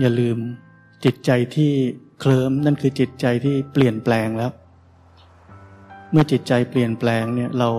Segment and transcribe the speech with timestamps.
[0.00, 0.38] อย่าลืม
[1.04, 1.72] จิตใจที่
[2.20, 4.50] เคลิ้มนั่นคือจิตใจที่เปลี่ยนแปลงแล้ว
[6.10, 7.70] เมื่อจิตใจเปลี่ยนแปลงเนี่ยเรา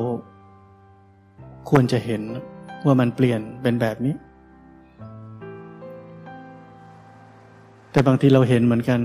[1.69, 2.21] ควรจะเห็น
[2.85, 4.15] ว่ามันเปลี่ยนเป็นแบบนี้
[7.91, 8.99] แต่บางทีเราเห็นเหมือนกัน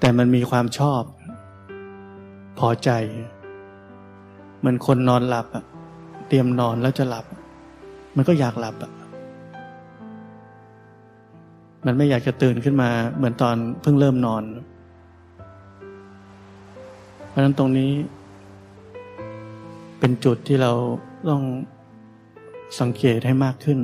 [0.00, 1.02] แต่มันมีความชอบ
[2.58, 2.90] พอใจ
[4.58, 5.64] เหมือนคนนอนหลับอะ
[6.28, 7.24] เตรียมนอนแล้วจะหลับ
[8.16, 8.92] มันก็อยากหลับอะ
[11.86, 14.42] มันไม่อยากจะตื่นขึ้นมาเหมือนตอนเพิ่งเริ่มนอน
[17.28, 17.90] เพราะฉะนั้นตรงนี้
[19.98, 20.72] เป็นจุดที่เรา
[21.28, 21.42] ต้อง
[22.80, 23.78] สังเกตให้มากขึ้น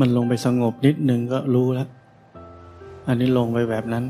[0.00, 1.88] มันลงไปสงบนิดนึงก็รู้แล้ว
[3.08, 4.04] อันนี้ลงไปแบบนั้น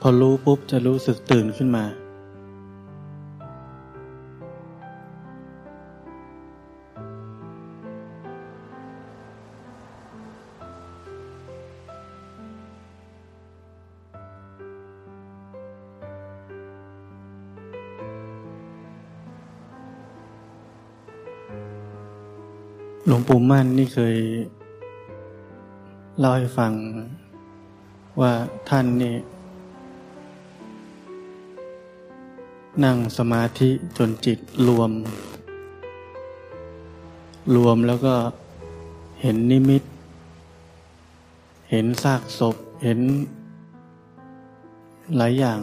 [0.00, 1.84] พอรู้ปุ๊บจะรู้สึกตื่นขึ้นมา
[23.06, 24.16] หลวงปู่มั่นนี่เคย
[26.18, 26.72] เล่าให้ฟัง
[28.20, 28.32] ว่า
[28.68, 29.14] ท่านนี่
[32.84, 34.90] นั่งสมาธิจนจิตรวม
[37.56, 38.14] รวมแล้วก็
[39.20, 39.82] เห็นนิมิต
[41.70, 43.00] เห็นซากศพเห็น
[45.16, 45.60] หลายอย่าง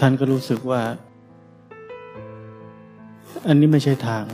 [0.00, 0.82] ท่านก็รู้สึกว่า
[3.46, 4.24] อันนี้ไม่ใช่ทาง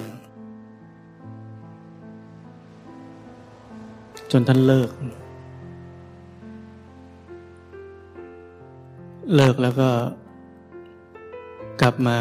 [4.31, 4.91] จนท่านเลิก
[9.34, 9.88] เลิกแล้วก็
[11.81, 12.19] กลับมา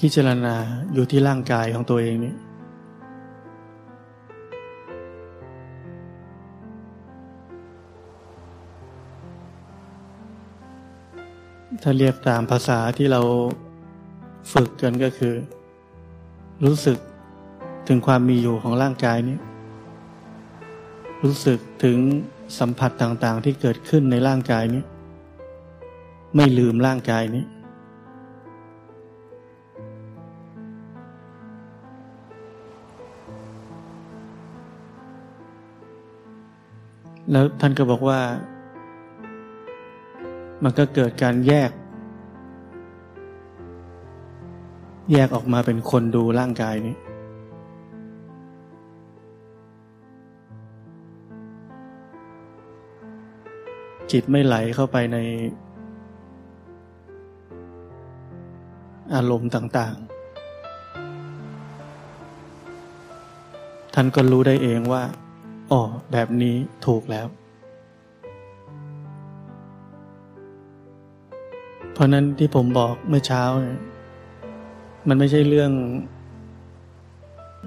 [0.00, 0.54] พิจารณา
[0.92, 2.34] อยู่ที่ร่างกายของตัวเองนี่
[11.82, 13.20] ถ้าเรียกตามภาษาที่เรา
[14.52, 15.34] ฝึกกันก็คือ
[16.64, 16.98] รู้สึก
[17.88, 19.38] ถึงความมีอยู่ของร่างกายนี้
[21.24, 21.98] รู้สึกถึง
[22.58, 24.82] สัมผัสต่างๆ ที่เกิดขึ้นในร่างกายนี้
[26.36, 27.44] ไม่ลืมร่างกายนี้
[37.30, 38.20] แล้วท่านก็บอกว่า
[40.64, 41.70] มันก็เกิดการแยก
[45.12, 46.96] แยกออกมาเป็นคนดูร่างกายนี้
[54.10, 55.18] จิตไม่ไหลเข้าไปใน
[59.14, 60.20] อารมณ์ต่างๆ
[63.94, 65.02] ท่านก็รู้ได้เองว่า
[65.70, 65.80] อ๋อ
[66.12, 66.56] แบบนี้
[66.86, 67.26] ถูกแล้ว
[72.00, 73.42] ราะนั้นที่ผมบอกเมื่อเช้า
[75.08, 75.72] มันไม่ใช่เรื่อง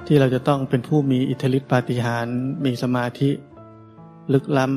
[0.08, 2.36] ที่เราจะต้องเป็นผู้มีอิทธิฤทธิปาฏิหาริย์
[2.66, 3.30] มีสมาธิ
[4.34, 4.76] ลึกล้ำ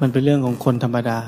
[0.00, 1.18] มันเป็นเรื่องของคนธรรมดา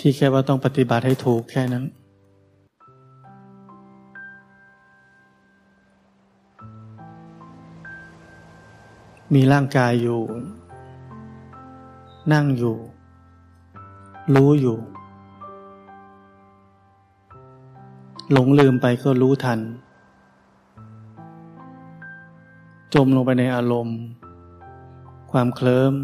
[0.00, 1.84] ที่แค่ว่าต้องปฏิบัติให้ถูกแค่นั้น
[9.34, 10.20] มีร่างกายอยู่
[12.32, 12.76] นั่งอยู่
[14.34, 14.78] รู้อยู่
[18.32, 19.60] หลงลืมไปก็รู้ทัน
[22.94, 23.98] จมลงไปในอารมณ์
[25.30, 25.94] ความเคลิ้ม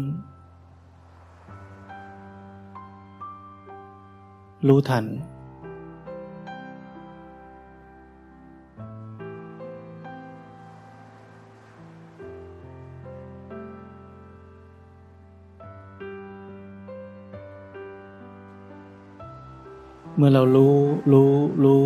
[4.67, 5.05] รู้ทัน
[20.17, 20.75] เมื่อเรารู้
[21.13, 21.31] รู้
[21.63, 21.85] รู้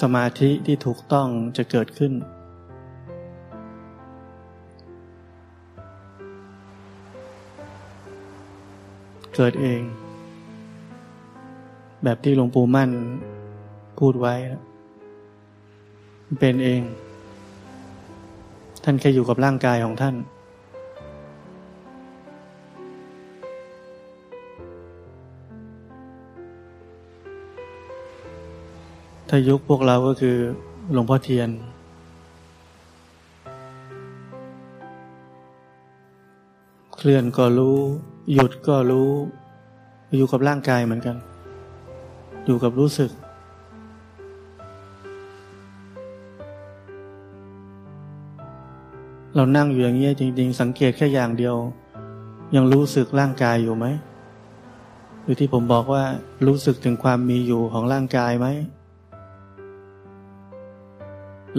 [0.00, 2.12] สมาธิที่ถูกต้องจะเกิดขึ้น
[9.34, 9.80] เกิดเอง
[12.04, 12.90] แบบที่หลวงปู่มั่น
[13.98, 14.34] พูดไว้
[16.38, 16.82] เป็นเอง
[18.84, 20.14] ท่านแค่อยู่กับร่างกายของท่าน
[29.32, 30.36] ถ้ายุคพวกเราก็คือ
[30.92, 31.50] หลวงพ่อเทียน
[36.96, 37.76] เคลื่อนก็รู้
[38.32, 39.10] หยุดก็รู้
[40.16, 41.16] อยู่กับร่างกายเหมือนกัน
[42.44, 43.10] อยู่กับรู้สึก
[49.34, 51.56] เรานั่งอยู่อย่างนี้ยจริง ๆ สังเกตแค่อย่างเดียว
[52.54, 53.86] ยังรู้สึกร่างกายอยู่ไหม
[55.22, 56.04] หรือที่ผมบอกว่า
[56.46, 58.48] รู้สึกถึงความมีอยู่ของร่างกายไหม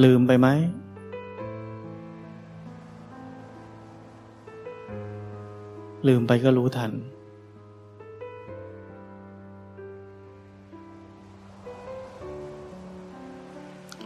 [0.03, 0.47] ลืมไปไหม
[6.07, 6.91] ลืมไปก็รู้ทัน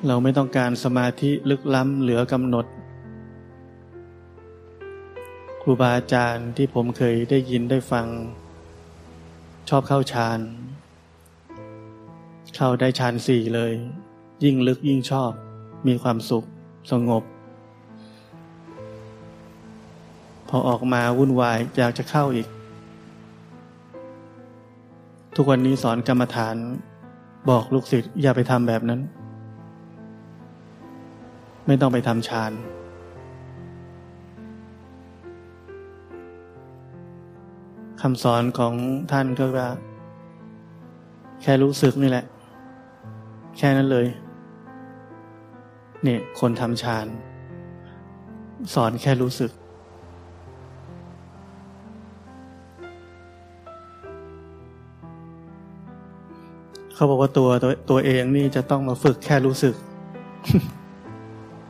[0.08, 2.66] เราไม่ต้องการสมาธิลึกล้ำเหลือกำหนด
[5.62, 8.08] ครูบาอาจารย์ที่ผมเคยได้ยินได้ฟัง
[9.70, 10.40] ชอบเข้าฌาน
[12.56, 13.74] เข้าได้ฌานสี่เลย
[14.44, 15.32] ยิ่งลึกยิ่งชอบ
[15.88, 16.44] มีความสุข
[16.92, 17.24] สงบ
[20.50, 22.48] พอออกมาวุ่นวายอยากจะเข้าอีก
[25.36, 26.56] ทุกวันนี้สอนกรรมฐาน
[27.50, 29.00] บอกลูกศิษย์อย่าไปทำแบบนั้น
[31.68, 32.52] ไม่ต้องไปทำฌาน
[38.02, 38.74] คำสอนของ
[39.12, 39.70] ท่านก็ว่า
[41.42, 42.26] แค่รู้สึกนี่แหละ
[43.58, 44.06] แค่นั้นเลย
[46.06, 47.08] เนี่ยคนทำฌาน
[48.74, 49.52] สอนแค่รู้สึก
[56.94, 59.76] เขาบอกว่าตัวตัวตัวเองนี่จะต้องมาฝึกแค่รู้สึก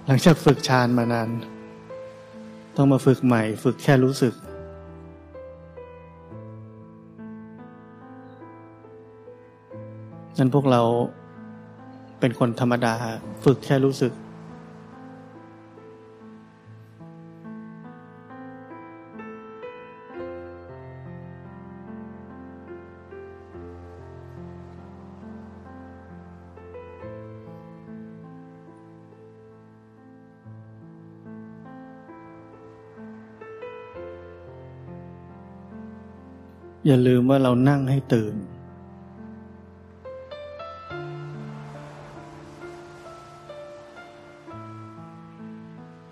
[0.05, 1.29] หลังจากฝึกฌานมานาน
[2.77, 4.33] ต้องมาฝึกใหม่ ฝึกแค่รู้สึก
[10.37, 10.81] นั้นพวกเรา
[12.19, 12.95] เป็นคนธรรมดา
[13.45, 14.11] ฝึกแค่รู้สึก
[36.87, 38.35] อย่าลืมว่าเรานั่งให้ตื่น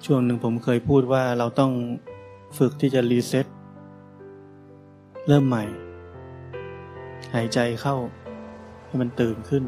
[0.05, 1.71] ช่วงหนึ่งผมเคยพูดว่าเราต้อง
[2.57, 3.45] ฝึกที่จะรีเซ็ต
[5.27, 5.63] เริ่มใหม่
[7.33, 7.95] หายใจเข้า
[8.85, 9.63] ให้มันตื่นขึ้น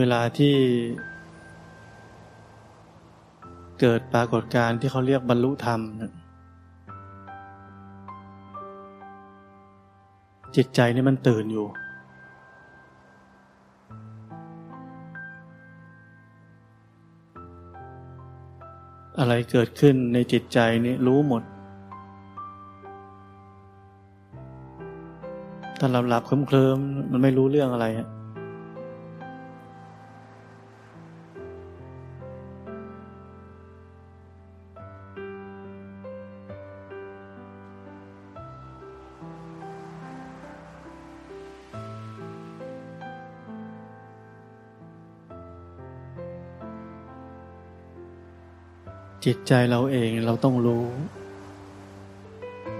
[0.00, 0.54] เวลาที่
[3.80, 5.80] เกิดปรากฏการณ์ที่เขาเรียกบรรลุธรรม
[10.56, 11.66] จิตใจนี่มันตื่นอยู่
[19.18, 21.42] อะไรเกิดขึ้นในจิตใจนี่รู้หมด
[25.78, 28.08] ถ้าหลับๆเคลิ้มๆมันไม่รู้เรื่องอะไรฮะ
[49.26, 50.84] จิตใจเราเองเราต้องรู้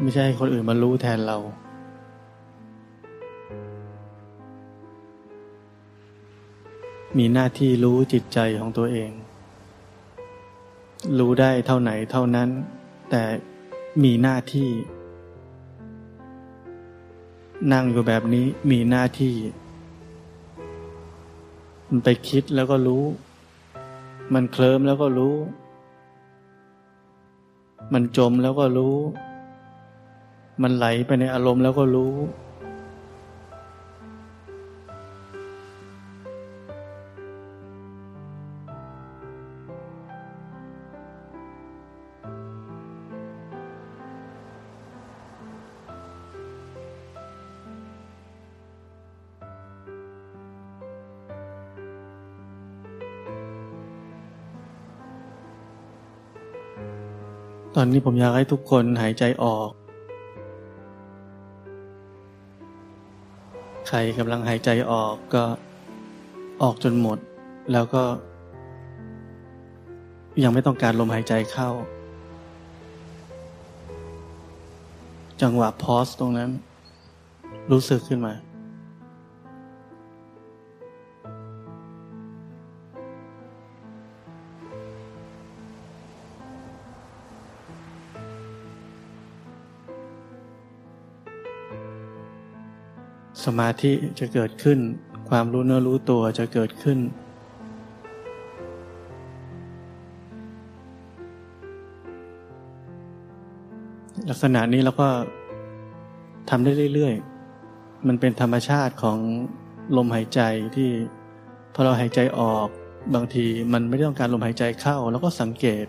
[0.01, 1.39] ไม่ใช่คนอื่นมารู้แทนเรา
[7.19, 9.11] มีหน้าที่รู้จิตใจของตัวเอง
[11.19, 12.49] รู้ได้เท่าไหนเท่านั้น
[13.11, 13.23] แต่
[14.03, 14.71] มีหน้าที่
[17.73, 19.35] นั่งอยู่แบบนี้มีหน้าที่
[21.89, 23.05] มันไปคิดแล้วก็รู้
[24.35, 25.37] มันเคลิ้มแล้วก็รู้
[27.93, 28.97] มันจมแล้วก็รู้
[30.63, 32.15] มันไหลไปในอารมณ์แล้วก็รู้
[57.79, 59.71] ตอนนี้ผมอยากให้ทุกคนหายใจออก
[63.89, 65.45] ใครกำลังหายใจออกก็
[66.63, 67.19] ออกจนหมด
[67.73, 68.05] แล้วก็
[70.43, 71.71] ยังไม่ต้องการลมหายใจเข้า
[75.43, 76.51] จังหวะพอสตรงนั้น
[77.73, 78.35] รู้สึกขึ้นมา
[93.47, 94.79] สมาธิจะเกิดขึ้น
[95.29, 96.99] ความรู้เนื้อรู้ตัวจะเกิดขึ้น
[104.29, 105.09] ลักษณะนี้เราก็
[106.51, 109.19] ทำได้เรื่อยๆ มันเป็นธรรมชาติของ
[109.97, 110.41] ลมหายใจ
[110.77, 110.91] ที่
[111.75, 112.69] พอเราหายใจออก
[113.15, 115.85] บางทีมันไม่ต้องการลมหายใจเข้า แล้วก็สังเกต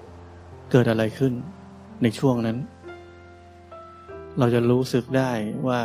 [0.72, 1.34] เกิดอะไรขึ้น
[2.02, 2.58] ในช่วงนั้น
[4.40, 5.32] เราจะรู้สึกได้
[5.68, 5.80] ว่า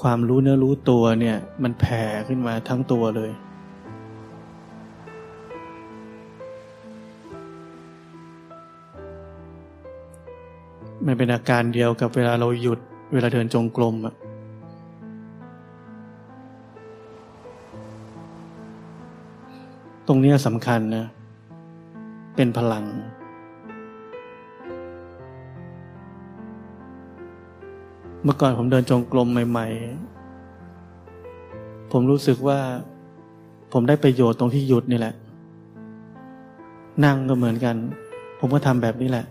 [0.00, 3.32] ความรู้เนื้อรู้ตัวเนี่ย มันแผ่ขึ้นมาทั้งตัวเลย
[11.06, 12.78] มันเป็นอาการเดียวกับเวลาเราหยุด
[13.12, 14.14] เวลาเดินจงกรมอะ
[20.06, 21.06] ตรงนี้สำคัญนะ
[22.36, 22.84] เป็นพลัง
[28.24, 29.66] เมื่อก่อนผมเดินจงกรมใหม่
[31.04, 32.58] ๆ ผมรู้สึกว่า
[33.72, 35.14] ผมได้ประโยชน์ตรงที่หยุดนี่แหละ
[37.04, 37.76] นั่งก็เหมือนกัน
[38.38, 39.26] ผมก็ทำแบบนี้แหละ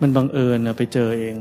[0.00, 1.36] มันบังเอิญนะไปเจอเอง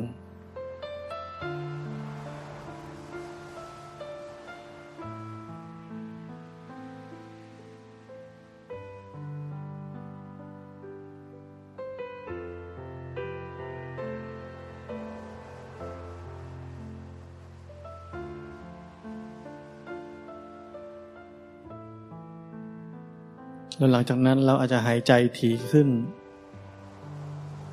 [23.84, 25.88] แล้วหลังจากนั้นเราอาจจะหายใจถี่ขึ้น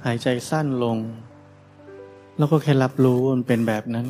[0.07, 0.97] หายใจสั้นลง
[2.39, 4.07] แล้วก็แค่รับรู้มันเป็นแบบนั้น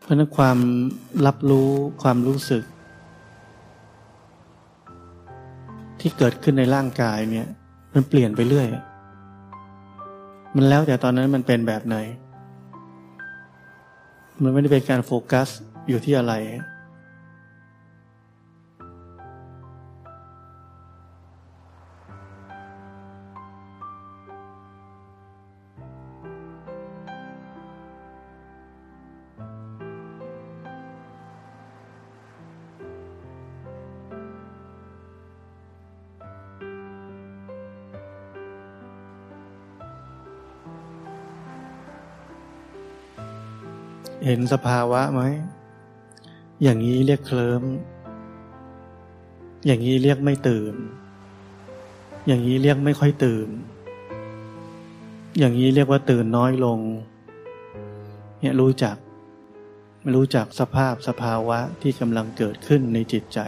[0.00, 0.58] เพราะนั้นความ
[1.26, 1.70] รับรู้
[2.02, 2.64] ความรู้สึก
[6.00, 7.46] ที่เกิดขึ้นในร่างกายเนี่ย
[7.94, 8.68] มันเปลี่ยนไปเรื่อย
[10.56, 11.96] มันแล้วแต่ตอนนั้นมันเป็นแบบไหน
[14.42, 15.48] มันไม่ได้เป็นการโฟกัส
[15.88, 16.34] อยู่ที่อะไร
[44.30, 45.22] เห็นสภาวะไหม
[46.62, 47.62] อย่างนี้เรียกเคลิ้ม
[49.66, 50.74] อย่างนี้เรียกไม่ตื่น
[52.26, 53.48] อย่างนี้เรียกไม่ค่อยตื่น
[55.38, 56.78] อย่างนี้เรียกว่าตื่นน้อยลง
[58.40, 58.96] เนี่ยรู้จัก
[60.14, 63.38] รู้จักสภาพสภาวะที่กำลังเกิดขึ้นในจิตใจ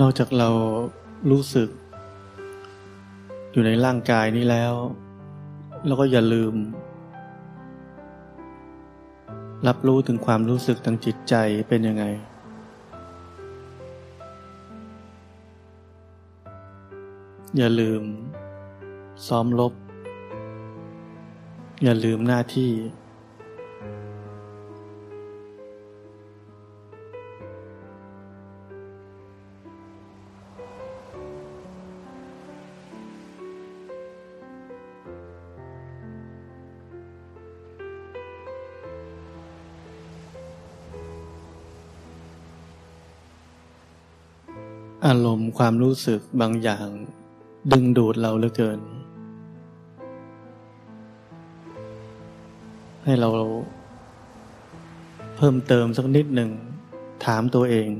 [0.00, 0.48] นอกจากเรา
[1.30, 1.68] รู้สึก
[3.52, 4.72] อยู่ในร่างกายนี้แล้ว
[5.86, 6.54] เราก็อย่าลืม
[9.66, 11.34] รับรู้ถึงความรู้สึกทางจิตใจ
[11.68, 12.04] เป็นยังไง
[17.56, 18.02] อย่าลืม
[19.26, 19.72] ซ้อมลบ
[21.84, 22.70] อย่าลืมหน้าที่
[45.06, 46.86] อารมณ์ความรู้สึกบางอย่าง
[47.72, 48.80] ดึงดูดเราเหลือเกิน
[53.04, 53.30] ให้เรา
[55.36, 56.50] เพิ่มเติมสักนิดหนึ่ง
[57.24, 57.90] ถามตัวเอง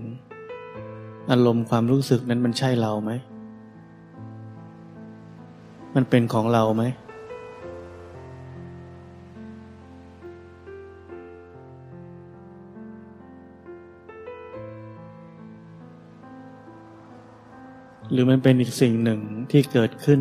[1.30, 3.12] อารมณ์ความรู้สึกนั้นมันใช่เราไหม
[5.94, 6.84] มันเป็นของเราไหม
[18.10, 20.20] หรือมันเป็นอีกสิ่งหนึ่งที่เกิดขึ้น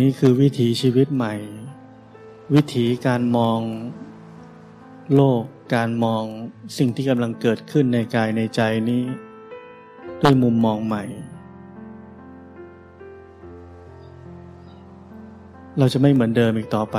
[0.00, 1.34] นี้คือวิถีชีวิตใหม่
[2.54, 3.60] วิถีการมอง
[5.14, 5.42] โลก
[5.74, 6.24] การมอง
[6.78, 9.02] สิ่งที่กำลังเกิดขึ้นในกายในใจนี้
[10.22, 11.04] ด้วยมุมมองใหม่
[15.78, 16.98] เราจะไม่เหมือนเดิมอีกต่อไป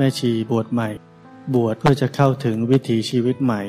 [0.00, 0.88] แม่ชีบวชใหม่
[1.54, 3.62] บวชเพื่อจะเข้าถึงวิถีชีวิตใหม่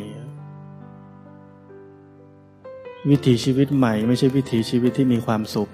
[3.10, 5.70] วิถีชีวิตใหม่ไม่ใช่วิถีชีวิตที่มีความสุข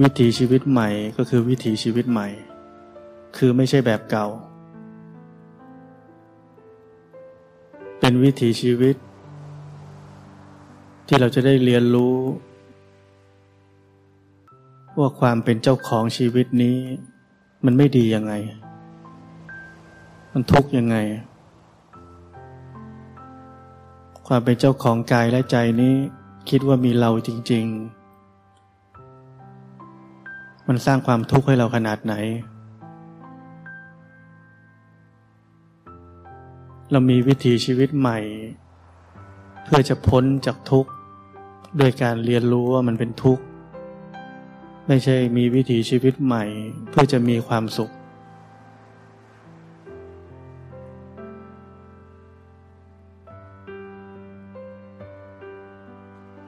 [0.00, 2.28] วิถีชีวิตใหม่ก็คือวิถีชีวิตใหม่
[3.36, 4.26] คือไม่ใช่แบบเก่า
[7.98, 8.96] เป็นวิถีชีวิต
[11.06, 12.16] ที่เราจะได้เรียนรู้
[14.98, 16.78] ว่าความเป็นเจ้าของชีวิตนี้
[17.64, 18.32] มันไม่ดียังไง
[20.32, 20.96] มันทุกข์ยังไง
[24.26, 25.94] ความเป็นเจ้าของกายและใจนี้
[26.48, 27.64] คิดว่ามีเราจริง
[29.72, 32.14] ๆ มันสร้างความทุกข์ให้เราขนาดไหน
[36.90, 38.18] เรามีวิถีชีวิตใหม่
[39.64, 40.90] เพื่อจะพ้นจากทุกข์
[41.78, 43.44] โดยการเรียนรู้ว่ามันเป็นทุกข์
[44.88, 46.44] ไม่ใช่มีวิถีชีวิตใหม่
[46.90, 47.90] เพื่อจะมีความสุข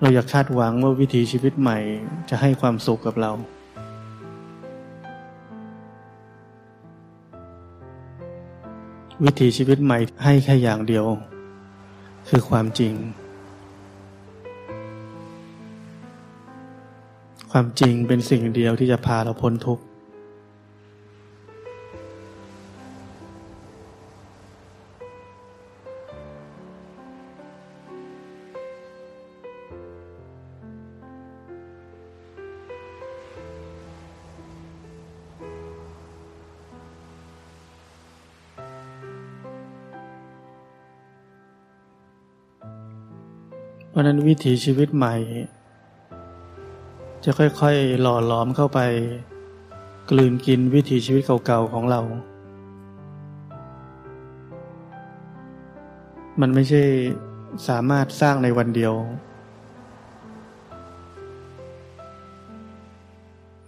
[0.01, 1.79] เราอยากคาดหวังว่าวิถีชีวิตใหม่
[2.31, 3.33] จะให้ความสุขกับเรา
[9.25, 11.07] วิถีชีวิตใหม่ให้แค่อย่างเดียว
[12.29, 12.93] คือความจริง
[17.51, 19.85] ความจริงเป็นสิ่งเดียวที่จะพาเราพ้นทุกข์
[43.91, 45.15] เพราะนั้นวิถีชีวิตใหม่
[47.29, 48.81] จะค่อยๆ หล่อหลอมเข้าไป
[50.11, 52.01] กลืนกินวิถีชีวิตเก่าๆของเรา
[56.41, 56.83] มันไม่ใช่
[57.69, 58.95] สามารถสร้างในวันเดียว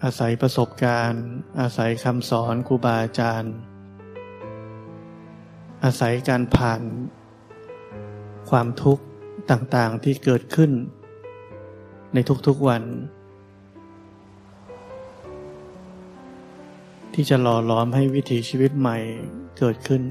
[0.05, 1.25] อาศัยประสบการณ์
[1.61, 3.55] อาศัยคำสอนครูบาอาจารย์
[5.85, 6.83] อาศัยการผ่าน
[8.51, 9.05] ความทุกข์
[9.51, 10.71] ต่างๆที่เกิดขึ้น
[12.15, 12.85] ในทุกๆวัน
[17.21, 18.97] ที่จะหล่อหลอมให้วิถีชีวิตใหม่
[19.59, 20.03] เกิดขึ้น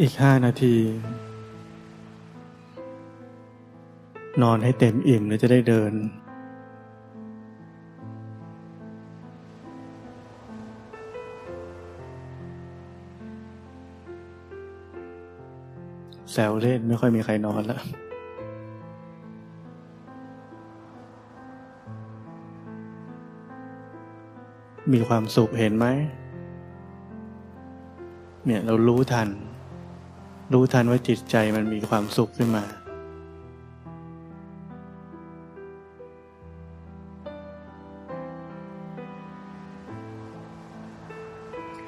[0.00, 0.76] อีกห้านาที
[4.42, 5.92] นอนให้เต็มอิ่มแล้วจะได้เดิน
[16.30, 17.82] แซวเล่นไม่ค่อยมีใครนอนแล้ว
[24.92, 25.86] มีความสุขเห็นไหม
[28.46, 29.28] เนี่ยเรารู้ทัน
[30.52, 32.64] รู้ทันว่าจิตใจมันมีความสุขขึ้นมา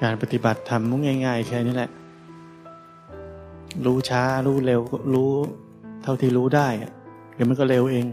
[0.03, 0.83] การปฏิบัติธรรม
[1.27, 1.91] ง่ายๆแค่นี้แหละ
[3.85, 4.81] รู้ช้ารู้เร็ว
[5.15, 5.31] รู้
[6.03, 6.69] เท่าที่รู้ได้
[7.35, 8.07] เดี๋ยวมันก็เร็วเอง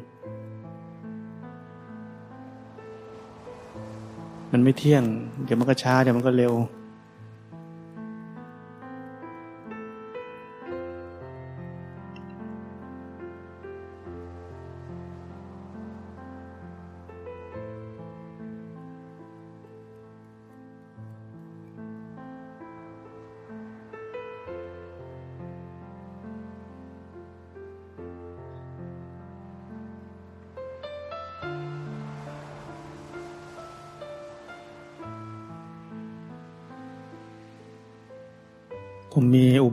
[4.51, 5.03] มันไม่เที่ยง
[5.45, 6.53] เดี๋ยวมันก็ช้าเดี๋ยวมันก็เร็ว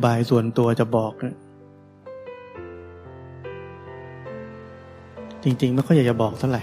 [0.09, 1.37] บายส่วนตัวจะบอกนะ
[5.45, 6.63] จริง ๆ ไม่ค่อยอยากจะบอกเท่าไหร่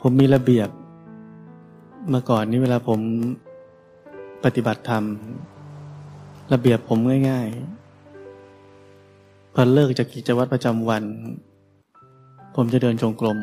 [0.00, 0.68] ผมมีระเบียบ
[2.08, 3.00] เมื่อก่อนนี้เวลาผม
[4.44, 5.04] ปฏิบัติธรรม
[6.52, 6.98] ระเบียบผม
[7.30, 11.04] ง่ายๆ พอเลิกจากกิจวัตรประจำวัน
[12.56, 13.38] ผมจะเดินจงกรม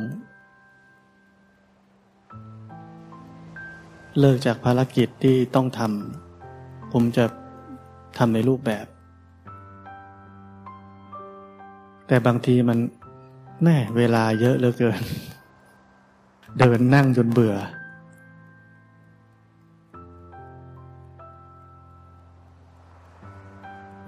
[4.19, 7.26] เลิกจากภารกิจที่ต้องทำผมจะ
[8.17, 8.86] ทำในรูปแบบ
[12.08, 12.80] แต่บางทีมัน
[13.63, 15.02] แม่เวลาเยอะเหลือเกิน
[16.60, 17.56] เดินนั่งจนเบื่อ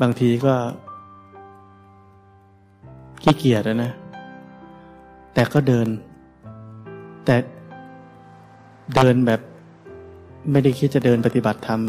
[0.02, 0.56] บางทีก็
[3.24, 3.92] ขี้เกียจนะ
[5.34, 5.88] แต่ก็เดิน
[7.26, 7.36] แต่
[8.96, 9.42] เดินแบบ
[10.52, 11.80] ไม่ได้คิดจะเดินปฏิบัติธรรม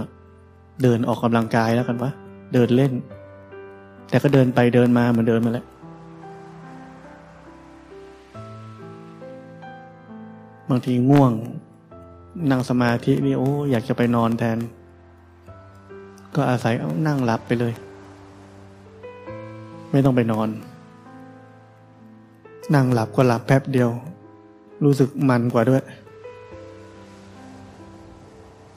[0.82, 2.10] เดินออกกำลังกายแล้วกันวะ
[2.54, 2.92] เดินเล่น
[4.08, 5.66] แต่ก็เดินไปเดินมาเหมือนเดินมาแล้ว
[10.70, 11.32] บางทีง่วง
[12.50, 14.58] นั่งสมาธินี่โอ้อยากจะไปนอนแทน
[16.34, 17.72] ก็อาศัยเอานั่งหลับไปเลย
[19.90, 20.48] ไม่ต้องไปนอน
[22.74, 23.90] นั่งหลับก็หลับแป๊บเดียว
[24.84, 25.82] รู้สึกมันกว่าด้วย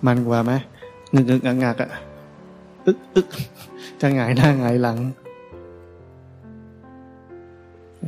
[0.05, 0.53] มันกว่าไหม
[1.13, 1.91] งึกงึกงักงักอะ
[2.85, 3.27] อึกอึก
[4.01, 4.97] จะหงายหน้าหงายหลัง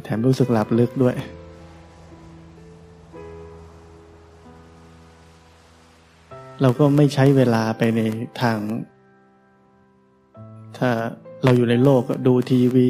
[0.03, 1.15] แถมรู้สึกหลับลึกด้วย
[6.61, 8.01] เราก็ไม่ใช้เวลาไปใน
[8.41, 8.57] ทาง
[10.77, 10.89] ถ้า
[11.43, 12.89] เราอยู่ในโลกดูทีวี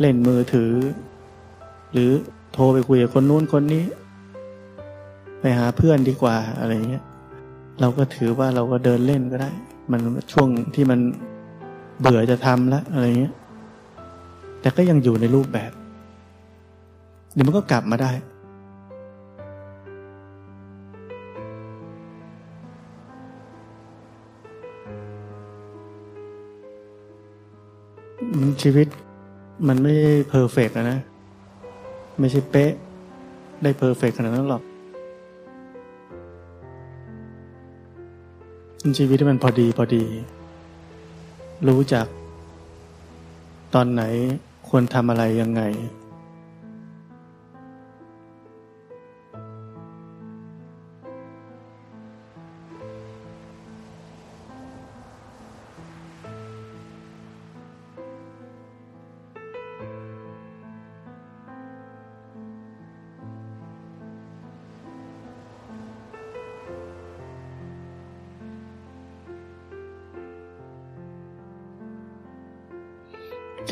[0.00, 0.72] เล่นมือถือ
[1.92, 2.10] หรือ
[2.52, 3.84] โทรไปคุยกับคนนู้นคนนี้
[5.40, 7.04] ไปหาเพื่อนดีกว่าอะไรเงี้ย
[7.80, 9.50] เราก็ถือว่าเราก็เดินเล่นก็ได้
[9.90, 10.00] มัน
[10.32, 11.00] ช่วงที่มัน
[12.00, 13.34] เบื่อจะทำแล้วอะไรเงี้ย
[14.60, 15.72] แต่ก็ยังอยู่ในรูปแบบ
[17.32, 18.12] เดี๋ยวมันก็กลับมาได้
[28.62, 28.86] ชีวิต
[29.68, 29.94] มันไม่
[30.28, 30.98] perfect นะ
[32.20, 32.72] ไม่ใช่เป๊ะ
[33.62, 34.62] ได้ perfect ขนาดนั้นหรอก
[38.98, 40.04] ชีวิตที่มันพอดีพอดี
[41.68, 42.06] รู้จัก
[43.74, 44.02] ตอนไหน
[44.68, 45.62] ควรทำอะไรยังไง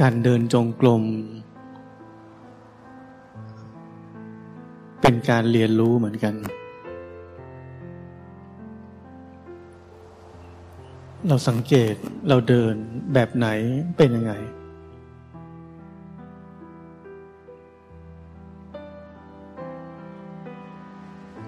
[0.07, 1.05] การเดินจงกรม
[5.01, 6.35] เป็นการเรียนรู้เหมือนกัน
[11.27, 11.95] เราสังเกต
[12.29, 12.75] เราเดิน
[13.15, 13.49] แบบไหน
[13.97, 14.33] เป็นยังไง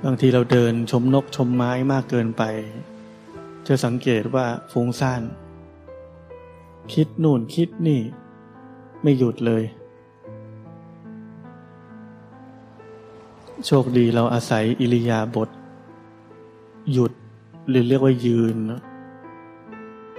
[0.05, 2.43] บางทีเราเดินชมนกชมไม้มากเกินไป
[3.67, 5.23] จะสังเกตว่าฟุ้งซ่าน
[6.93, 8.03] คิดนู่นคิดนี่
[9.03, 9.63] ไม่หยุดเลย
[13.67, 15.49] โชคดีเราอาศัยอิริยาบถ
[16.93, 17.13] หยุด
[17.69, 18.57] หรือเรียกว่ายืน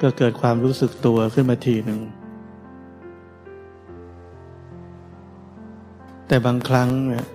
[0.02, 2.02] ก็เกิดความรู้สึกตัวขึ้นมาทีหนึ่ง
[6.28, 7.26] แต่บางครั้งเนี่ย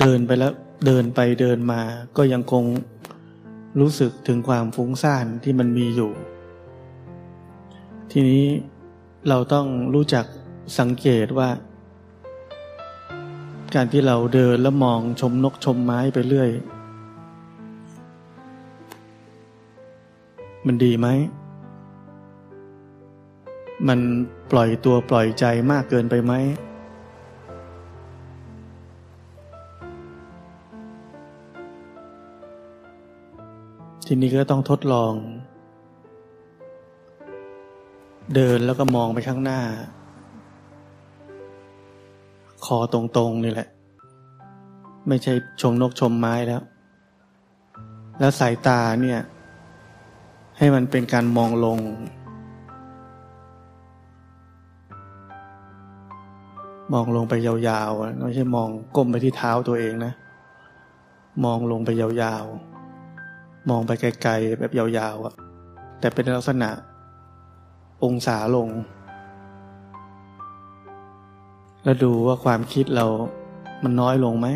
[0.00, 0.52] เดินไปแล้ว
[0.86, 1.80] เดินไปเดินมา
[2.16, 2.64] ก็ยังคง
[3.80, 6.10] รู้สึกถึงความฟุ้งซ่านที่มันมีอยู่
[8.12, 8.44] ทีนี้
[9.28, 10.24] เราต้องรู้จัก
[10.76, 11.48] สังเกตว่า
[13.74, 16.50] การที่เราเดินแล้วมองชมนกชมไม้ไปเรื่อย
[20.66, 21.08] มันดีไหม
[23.88, 24.00] มัน
[24.50, 26.32] ปล่อยตัวปล่อยใจมากเกินไปไหม
[34.06, 35.12] ทีนี้ก็ต้องทดลอง
[38.34, 39.60] เดินแล้วก็มองไปข้างหน้า
[42.64, 43.68] คอตรงๆนี่แหละ
[45.08, 46.62] ไม่ใช่ชมนกชมไม้แล้ว
[48.18, 49.20] แล้วสายตาเนี่ย
[50.58, 51.78] ให้มันเป็นการมองลง
[56.92, 60.12] มองลงไปยาวๆไม่ใช่มองก้มไปที่เท้าตัวเองนะ
[61.44, 65.34] มองลงไปยาวๆ มองไปไกลๆแบบยาวๆอะ
[66.00, 66.70] แต่เป็นลักษณะ
[68.04, 68.68] องศาลง
[71.88, 73.06] แล้วดูว่าความคิดเรา
[73.82, 74.46] มันน้อยลงไหม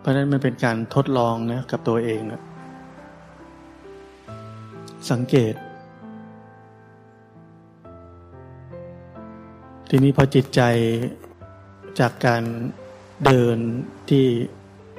[0.00, 2.42] เพราะนั้นมันเป็นการทดลองนะกับตัวเองนะ
[5.10, 5.54] สังเกต
[9.88, 10.60] ทีนี้พอจิตใจ
[12.00, 12.42] จากการ
[13.24, 13.56] เดิน
[14.10, 14.26] ที่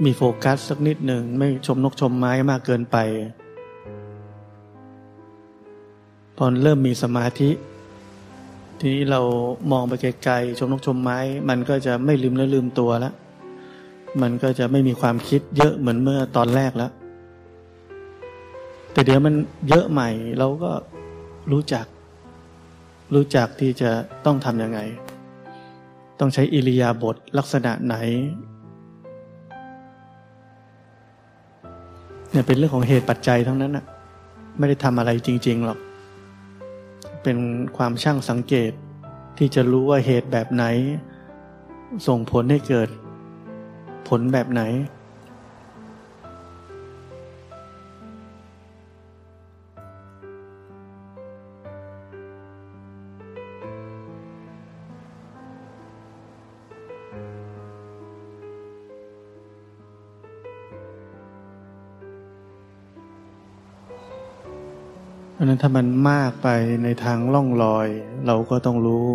[0.06, 2.98] มีโฟกัสสักนิดหนึ่งไม่ชมนกชมไม้มากเกินไป
[6.38, 7.50] พอเริ่มมีสมาธิ
[8.80, 9.22] ทีนี้เรา
[9.72, 13.14] มองไปไกลๆชมนกชมไม้ มันก็จะไม่ลืมและลืมตัวแล้ว
[14.22, 16.92] มันก็จะไม่มีความคิดเยอะเหมือนเมื่อตอนแรกแล้ว
[18.94, 19.36] แต่เดี๋ยวมัน
[19.68, 20.10] เยอะใหม่
[20.40, 20.72] เราก็
[21.52, 21.86] รู้จัก
[23.16, 23.92] รู้จักที่จะ
[24.26, 24.80] ต้องทำยังไง
[26.20, 27.96] ต้องใช้อิริยาบถลักษณะไหน
[32.32, 33.86] เนี่ยเป็นเรื่องของเหตุปัจจัยทั้งนั้นนะ
[34.58, 35.80] ไม่ได้ทำอะไรจริง ๆ หรอก
[37.24, 37.38] เป็น
[37.78, 38.72] ความช่างสังเกต
[39.38, 40.66] ที่จะรู้ว่าเหตุแบบไหน
[42.08, 42.90] ส่งผลให้เกิด
[44.08, 44.62] ผลแบบไหน
[65.42, 66.50] ราะนั้นถ้ามันมากไป
[66.84, 67.88] ในทางล่องลอย
[68.28, 69.08] เราก็ต้องรู้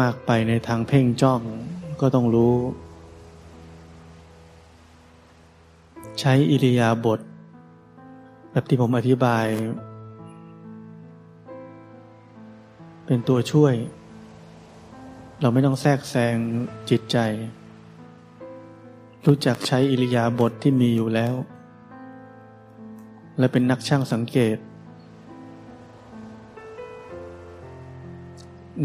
[0.00, 1.40] มากไปในทางเพ่งจ้อง
[2.00, 2.54] ก็ต้องรู้
[6.20, 7.20] ใช้อิริยาบถ
[8.50, 9.46] แบบที่ผมอธิบาย
[13.06, 13.74] เป็นตัวช่วย
[15.40, 16.36] เราไม่ต้องแทรกแซง
[16.90, 17.16] จิตใจ
[19.26, 21.34] รู้จักใช้อิริยาบถทที่มีอยู่แล้ว
[23.38, 24.56] และเป็นนักช่างสังเกต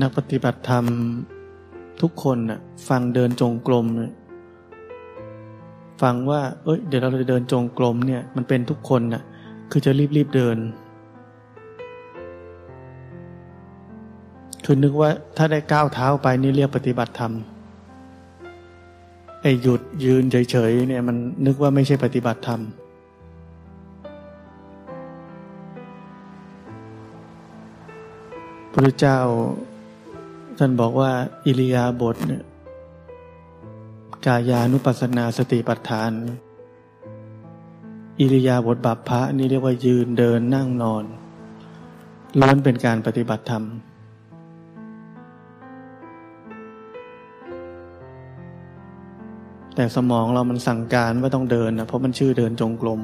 [0.02, 0.86] นักปฏิบัติธรรม
[2.02, 3.86] ทุกคนนะ่ะฟังเดินจงกรม
[6.02, 9.24] ฟังว่า เอ้ย เดี๋ยวเราจะเดินจงกรมเนี่ย มันเป็นทุกคนนะ่ะ
[9.72, 10.58] คือจะรีบรีบเดิน
[14.66, 17.34] คือนึกว่าถ้าได้ก้าวเท้าไปนี่เรียกปฏิบัติธรรม
[19.42, 22.62] ไอ้หยุดยืนเฉยๆเนี่ยมันนึกว่าไม่ใช่ปฏิบัติธรรม
[28.76, 29.20] พระเจ้า
[30.58, 31.12] ท่านบอกว่า
[31.46, 32.44] อิริยาบถเนี่ย
[34.26, 36.12] กายานุปัสสนาสติปัฏฐาน
[38.20, 41.04] อิริยาบถบัพพะนี่เรียกว่ายืนเดินนั่งนอน
[42.40, 43.64] ล้วนเป็นการปฏิบัติธรรม
[49.76, 53.02] แต่สมองเรามันสั่งการว่าต้องเดินนะเพราะมันชื่อเดินจงกรม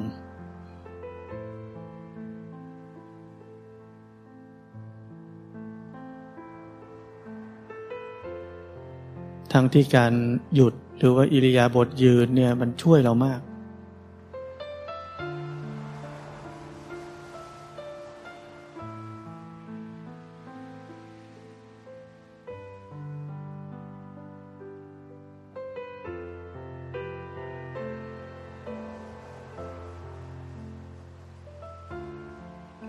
[9.54, 10.12] ทั้งที่การ
[10.54, 13.40] หยุดหรือว่าอิริยาบถยืนเนี่ยมันช่วยเรามาก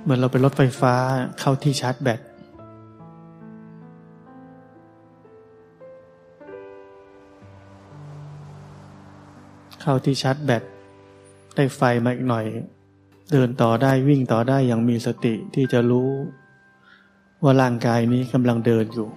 [0.03, 0.93] เหมือนเราเป็นรถไฟฟ้า
[1.39, 2.19] เข้าที่ชาร์จแบต
[9.81, 10.63] เข้าที่ชาร์จแบต
[11.55, 12.45] ได้ไฟมาอีกหน่อย
[13.31, 16.09] เดินต่อได้วิ่งต่อได้อย่างมีสติที่จะรู้
[17.43, 19.09] ว่าร่างกายนี้กำลังเดินอยู่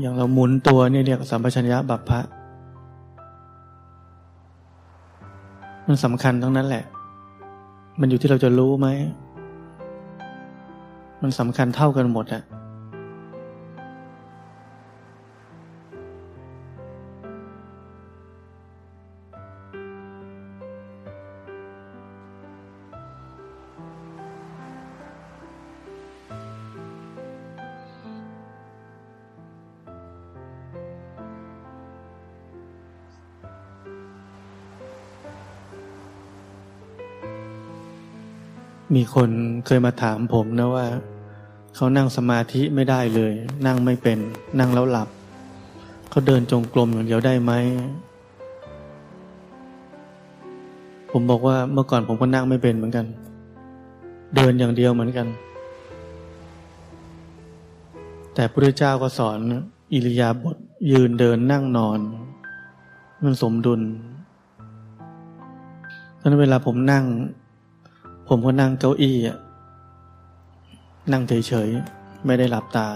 [0.00, 2.20] อย่างเราหมุนตัวนี่เรียกสัมปชัญญะบัพพะ
[5.92, 6.84] มันสำคัญทั้งนั้นแหละ
[8.00, 8.88] มันอยู่ที่เราจะรู้ไหม
[11.22, 12.42] มันสำคัญเท่ากันหมดอะ
[39.04, 39.30] มีคน
[39.66, 40.86] เคยมาถามผมนะว่า
[41.76, 43.32] เขานั่งสมาธิไม่ได้เลย
[43.66, 44.18] นั่งไม่เป็น
[44.58, 45.08] นั่งแล้วหลับ
[46.10, 47.52] เขาเดินจงกรมอย่างเดียวได้ไหม
[51.10, 53.06] ผมบอกว่าเมื่อก่อนผมก็นั่งไม่เป็นเหมือนกัน
[54.36, 55.26] เดินอย่างเดียวเหมือนกัน
[58.34, 59.38] แต่พระเจ้าก็สอน
[59.92, 60.56] อิริยาบถ
[60.90, 61.98] ยืนเดินนั่งนอน
[63.22, 63.80] มันสมดุล
[66.16, 67.04] เพราะนั้นเวลาผมนั่ง
[68.28, 69.16] ผมก็นั่งเก้าอี้
[71.12, 72.88] นั่งเฉยๆ ไม่ได้หลับตา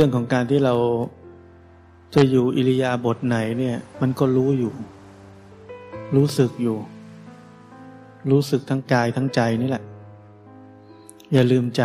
[0.00, 0.74] เรื่องของการที่เรา
[2.14, 4.72] จะอยู่อิริยาบถไหนเนี่ย มันก็รู้อยู่
[6.16, 6.78] รู้สึกอยู่
[8.30, 9.84] รู้สึกทั้งกายทั้งใจนี่แหละ
[11.32, 11.82] อย่าลืมใจ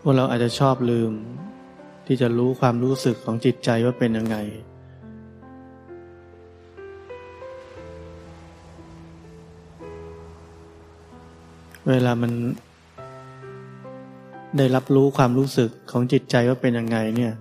[0.00, 1.12] พวกเราอาจจะชอบลืม
[2.06, 4.36] ที่จะรู้ความรู้สึกของจิตใจว่าเป็นยังไง
[11.88, 12.32] เวลามัน
[14.58, 17.32] ได้รับรู้ความรู้สึกของจิตใจว่าเป็นยังไงเนี่ย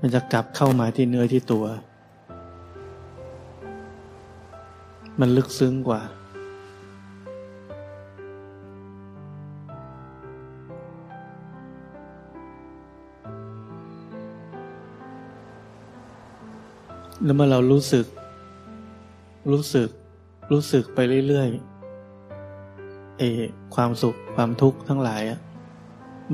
[0.00, 1.64] มันจะกลับเข้ามาที่เนื้อที่ตัว
[5.20, 6.00] มันลึกซึ้งกว่า
[17.24, 18.06] แล้วเมื่อเรารู้สึก
[19.52, 19.88] รู้สึก
[20.52, 23.22] รู้สึกไปเรื่อยๆเอ
[23.74, 25.40] ความสุขความทุกข์ทั้งหลายอะ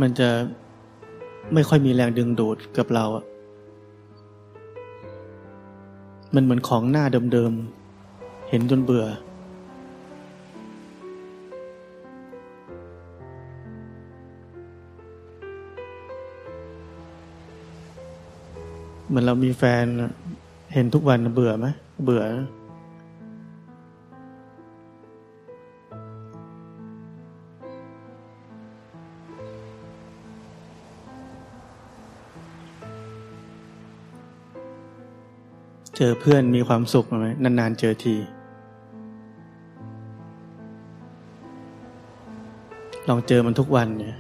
[0.00, 0.28] มันจะ
[1.54, 3.24] ไม่ค่อยมีแรงดึงดูดกับเราอะ
[6.34, 9.06] มันเหมือนของหน้าเดิมๆ เห็นจนเบื่อ
[19.08, 19.84] เหมือนเรามีแฟน
[20.74, 21.66] เห็นทุกวันเบื่อไหม
[22.04, 22.22] เบื่อ
[36.02, 38.14] เจอเพื่อนมีความสุขไหมนานๆเจอที
[43.08, 44.16] ลองเจอมันทุกวันเนี่ย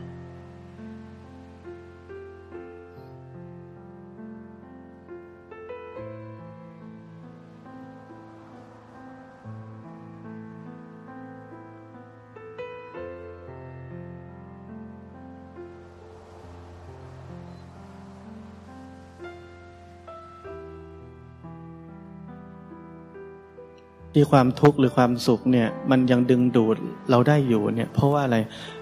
[24.12, 26.76] ที่ความทุกข์หรือความสุขเนี่ยมันยังดึงดูด
[27.10, 28.38] เราได้อยู่เนี่ย เพราะว่าอะไร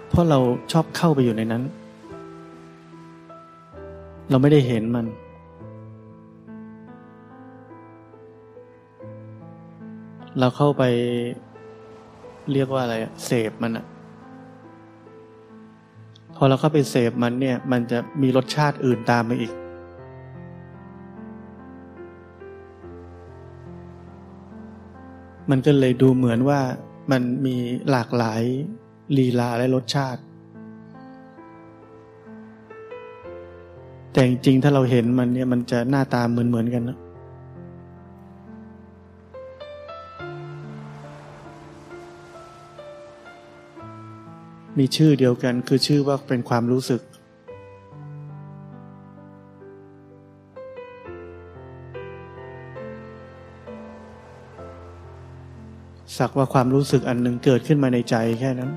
[0.09, 0.39] เพราะเรา
[0.72, 1.62] ชอบเข้าไปอยู่ในนั้น
[4.31, 5.07] เราไม่ได้เห็นมัน
[10.39, 10.83] เราเข้าไป
[12.53, 13.85] เรียกว่าอะไรเสพมันอะ
[16.37, 19.53] พอเราเข้าไปเสพมันเนี่ย มันจะมีรสชาติอื่นตามมาอีก
[25.51, 26.61] มันก็เลยดูเหมือนว่า
[27.11, 27.57] มันมี
[27.90, 28.42] หลากหลาย
[29.18, 30.20] ลีลาและรสชาติ
[34.12, 36.99] แต่จริงๆถ้าเราเห็นมันเนี่ยมันจะหน้าตาเหมือนๆกันนะ
[44.78, 47.01] มีชื่อเดียวกันคือชื่อว่าเป็นความรู้สึก
[56.19, 58.73] สักว่าความรู้สึกอันหนึ่งเกิดขึ้นมาในใจแค่นั้น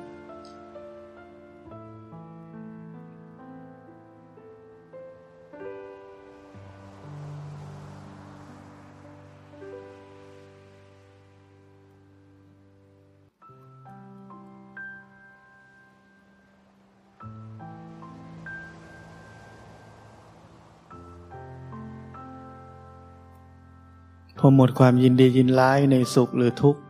[24.43, 26.81] พอหมดความยินดียินร้ายในสุขหรือทุกข์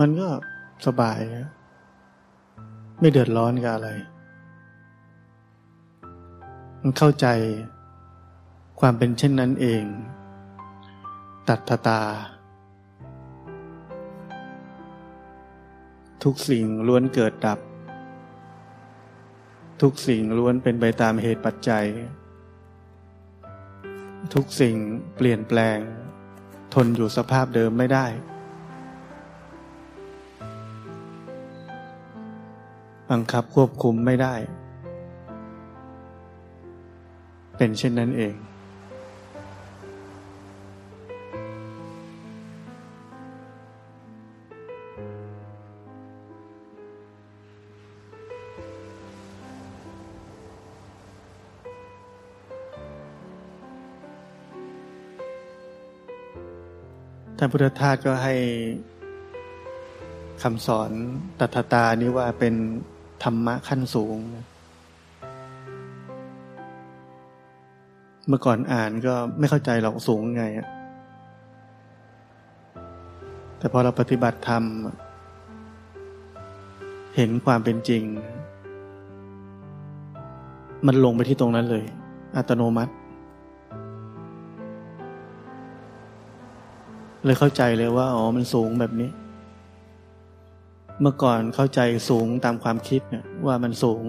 [0.00, 0.28] มันก็
[0.86, 1.18] สบาย
[3.00, 3.90] ไม่เดือดร้อนกับอะไร
[6.80, 7.26] มันเข้าใจ
[8.80, 9.84] ความเป็นเช่นนั้นเอง
[11.48, 12.00] ตัดตา
[16.24, 17.58] ทุกสิ่งล้วนเกิดดับ
[19.82, 21.86] ทุกสิ่งล้วนเป็นไปตามเหตุปัจจัย
[24.34, 24.74] ทุกสิ่ง
[25.16, 25.78] เปลี่ยนแปลง
[26.74, 28.06] ทนอยู่สภาพเดิมไม่ได้
[33.14, 34.34] บังคับควบคุมไม่ได้
[37.56, 38.34] เป็นเช่นนั้นเอง
[57.42, 58.34] ท่านพุทธทาสก็ให้
[60.42, 60.90] คำสอน
[61.40, 62.54] ตัทตานี้ว่าเป็น
[63.22, 64.18] ธรรมะขั้นสูง
[68.28, 70.44] เมื่อก่อนอ่านก็ไม่เข้าใจหรอกสูงไง
[73.58, 74.64] แต่พอเราปฏิบัติธรรม
[77.16, 78.02] เห็นความเป็นจริง
[80.86, 81.84] มันลงไปที่ตรงนั้นเลย
[82.36, 82.92] อัตโนมัติ
[87.24, 89.10] เลยเข้าใจเลยว่า อ๋อ มันสูงแบบนี้
[91.02, 94.02] เมื่อก่อนเข้าใจสูงตามความคิดเนี่ยว่ามันสูง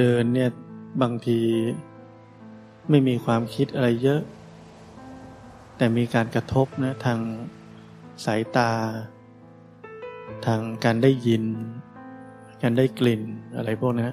[0.00, 0.50] เดินเนี่ย
[1.02, 1.40] บางที
[2.90, 4.20] ไม่มีความคิดอะไรเยอะ
[5.76, 7.18] แต่มีการกระทบนะทาง
[8.24, 8.72] สายตา
[10.46, 11.44] ทางการได้ยิน
[12.62, 13.22] การได้กลิ่น
[13.56, 14.08] อะไรพวกนี้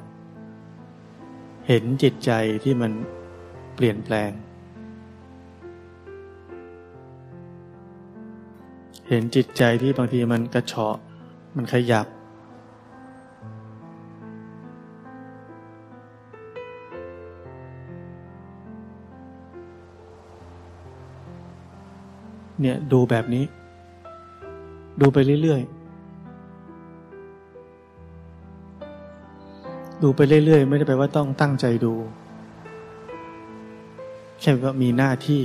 [1.67, 2.31] เห็นจิตใจ
[2.63, 2.91] ที่มัน
[3.75, 4.31] เปลี่ยนแปลง
[9.09, 10.95] เห็นจิตใจที่บางทีมันกระเฉาะ
[11.55, 12.07] มันขยับ
[22.62, 23.43] เนี่ยดูแบบนี้
[25.01, 25.78] ดูไปเรื่อยๆ
[30.03, 31.93] ดูไปเรื่อยๆ ไม่ได้แปลว่าต้องตั้งใจดู
[34.41, 35.43] แค่ว่ามีหน้าที่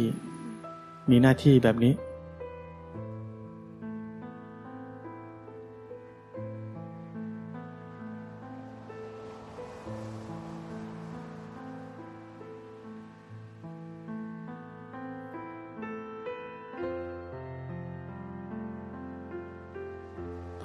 [1.10, 1.92] มีหน้าที่แบบนี้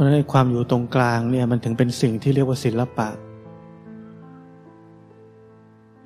[0.08, 3.10] ะฉะนั้นความอยู่ตรงกลางเนี่ยมันถึงเป็นสิ่งที่เรียกว่าศิลปะ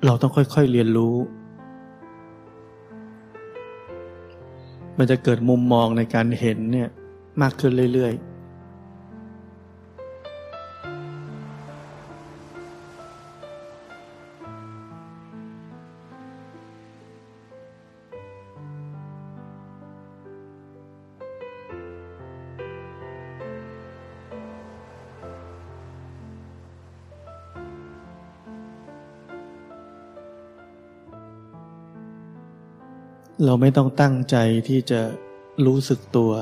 [0.04, 1.16] เราต้องค่อยๆเรียนรู้
[4.98, 6.88] มันจะเกิดมุมมองในการเห็นเนี่ย
[7.42, 8.31] มากขึ้นเรื่อยๆ
[33.46, 34.36] เราไม่ต้องตั้งใจ
[34.68, 35.00] ที่จะ
[35.66, 36.32] รู้สึกตัว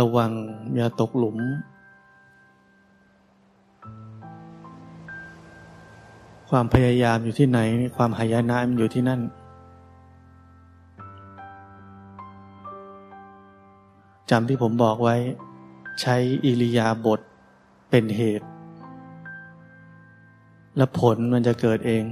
[0.00, 0.30] ระวัง
[0.76, 1.36] อย่าตกหลุม
[6.50, 7.58] ความพยายามอยู่ที่ไหน
[7.96, 9.20] ความหายนะมันอยู่ที่นั่น
[14.30, 15.16] จำที่ผมบอกไว้
[16.00, 17.20] ใช้อิริยาบถ
[17.90, 18.48] เป็นเหตุ
[20.76, 22.04] แล้วผลมันจะเกิดเอง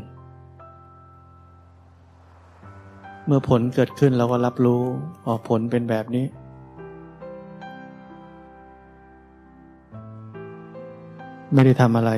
[3.26, 4.82] เมื่อผลเกิดขึ้นเราก็รับรู้
[5.24, 6.26] อ๋อผลเป็นแบบนี้
[11.54, 12.10] ไม่ได้ทำอะไร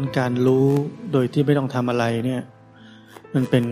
[0.00, 0.66] นั้นการรู้
[1.12, 2.42] โดยที่ไม่ต้องทำอะไรเนี่ย
[3.34, 3.64] มันเป็น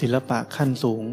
[0.00, 1.04] ศิลปะขั้นสูง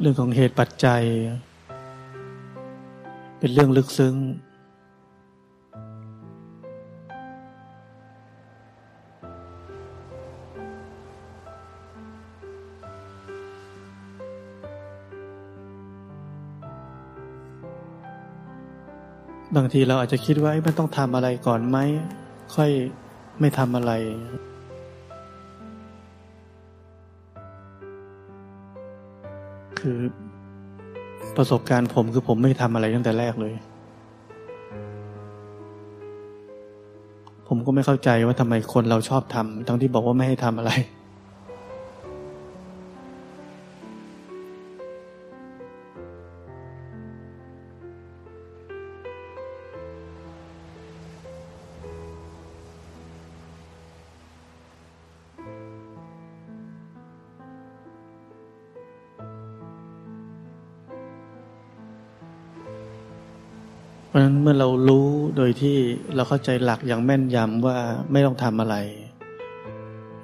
[0.00, 1.02] เรื่องของเหตุปัจจัย
[3.38, 4.14] เป็นเรื่องลึกซึ้ง
[19.56, 21.78] บางทีเราอาจจะคิดว่าไม่ต้องทำอะไรก่อนไหม
[22.54, 22.70] ค่อย
[23.40, 23.92] ไม่ทำอะไร
[29.78, 29.98] คือ
[31.36, 33.54] ประสบการณ์ผมคือผมไม่ทำอะไรตั้งแต่แรกเลย
[37.48, 40.72] ผมก็ไม่เข้าใจว่าทำไมคนเราชอบทำทั้งที่บอกว่าไม่ให้ทำอะไร
[64.46, 65.76] เมื่อเรารู้โดยที่
[66.14, 67.78] เราเข้าใจหลักอย่างแม่นยำว่า
[68.12, 68.76] ไม่ต้องทำอะไร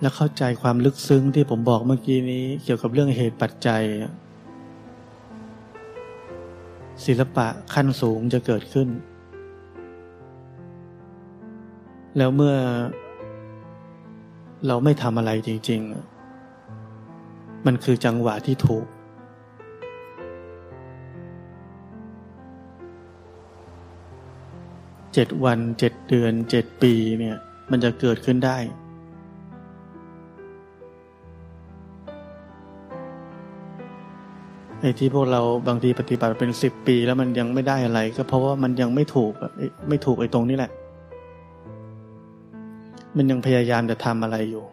[0.01, 3.83] และเข้าใจความลึกซึ้งที่ผมบอกเมื่อกี้นี้เกี่ยวกับเรื่องเหตุปัจจัย
[7.05, 8.89] ศิลปะขั้นสูงจะเกิดขึ้น
[12.17, 12.55] แล้วเมื่อ
[14.67, 15.81] เราไม่ทำอะไรจริง
[16.75, 18.87] ๆ มันคือจังหวะที่ถูก
[25.15, 27.37] เจ็ดวันเจ็ดเดือนเจ็ดปีเนี่ย
[27.71, 28.59] มันจะเกิดขึ้นได้
[34.81, 39.33] ไอ้ที่พวกเราบางทีปฏิบัติเป็นสิบปีแล้วมันยังไม่ได้อะไร ก็เพราะว่ามันยังไม่ถูก
[39.89, 40.71] ไม่ถูกไอ้ตรงนี้แหละ
[43.17, 44.65] มันยังพยายามจะทำอะไรอยู่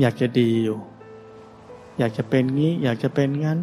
[0.00, 0.78] อยากจะดีอยู่
[1.98, 3.58] อยากจะเป็นงี้ อยากจะเป็นงั้น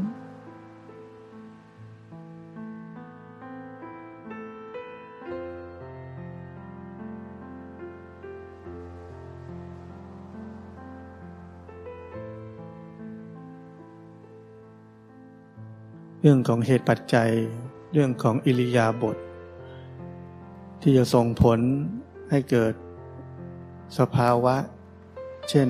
[16.30, 17.32] รื่องของเหตุปัจจัย
[17.94, 19.20] เรื่องของอิริยาบถท
[20.82, 21.60] ที่จะส่งผล
[22.30, 22.74] ให้เกิด
[24.00, 24.56] สภาวะ
[25.50, 25.68] เช่น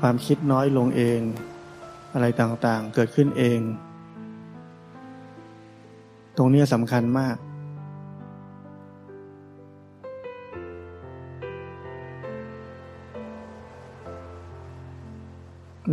[0.00, 1.20] ความคิดน้อยลงเอง
[2.12, 3.60] อะไรต่างๆ เกิดขึ้นเอง
[6.36, 7.36] ตรงนี้สำคัญมาก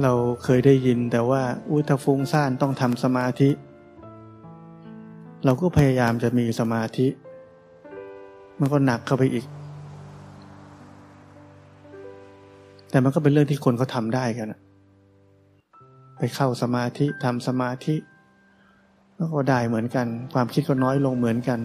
[0.01, 3.51] เราเคยได้ยินแต่ว่าอุทฟุ้งซ่านต้องทำสมาธิ
[5.45, 7.07] เราก็พยายามจะมีสมาธิ
[8.59, 9.45] มันก็หนักเข้าไปอีก
[12.89, 14.47] แต่มันก็เป็นเรื่องที่คนเขาทำได้กัน
[16.17, 17.95] ไปเข้าสมาธิทำสมาธิ
[19.15, 21.59] แล้วก็ได้เหมือนกัน ความคิดก็น้อยลงเหมือนกัน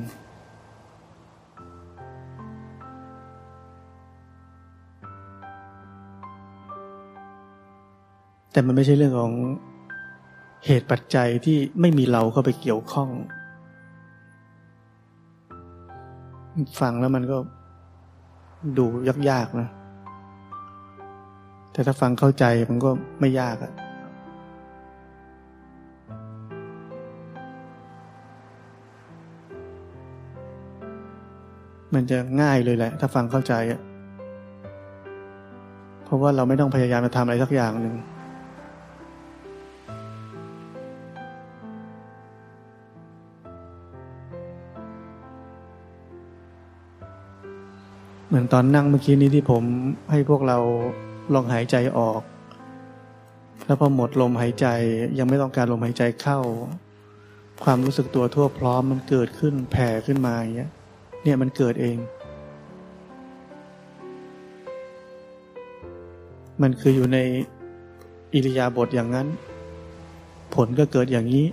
[8.52, 9.32] แต่มันไม่ใช่เรื่องของ
[10.66, 13.10] เหตุปัจจัยที่ไม่มีเราเข้าไปเกี่ยวข้อง
[16.80, 17.36] ฟังแล้วมันก็
[18.78, 18.84] ดู
[19.30, 19.68] ยากๆนะ
[21.72, 22.90] แต่ถ้าฟังเข้าใจมันก็
[23.20, 23.72] ไม่ยากอะ
[31.94, 33.80] มันจะง่ายเลยแหละ ถ้าฟังเข้าใจอะ
[36.04, 37.94] เพราะว่าเราไม่ต้องพยายามจะทำอะไรสักอย่างหนึ่ง
[48.34, 49.64] มือนตอนนั่งเมื่อกี้นี้ที่ผม
[50.10, 50.58] ให้พวกเรา
[51.34, 52.22] ลองหายใจออก
[53.66, 54.66] แล้วพอหมดลมหายใจ
[55.18, 56.38] ยังไม่ต้องการลมหายใจเข้า
[57.64, 60.70] ความรู้สึกตัวทั่วพร้อมมันเกิดขึ้นแผ่ขึ้นมาอย่างเงี้ย
[61.22, 61.96] เนี่ยมันเกิดเอง
[66.62, 67.18] มันคืออยู่ใน
[68.34, 69.26] อิริยาบถอย่างนั้น
[70.54, 71.46] ผลก็เกิดอย่างนี้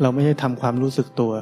[0.00, 1.34] เราไม่ใช่ทำความรู้สึกตัว